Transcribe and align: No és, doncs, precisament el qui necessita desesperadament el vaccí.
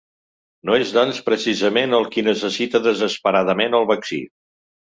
No 0.69 0.77
és, 0.85 0.93
doncs, 0.95 1.19
precisament 1.27 1.93
el 1.99 2.09
qui 2.17 2.25
necessita 2.29 2.83
desesperadament 2.89 3.81
el 3.85 3.89
vaccí. 3.95 4.23